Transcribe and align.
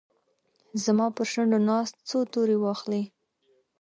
زما 0.83 1.07
پرشونډو 1.15 1.59
ناست، 1.69 1.95
څو 2.09 2.19
توري 2.31 2.57
واخلې 2.59 3.01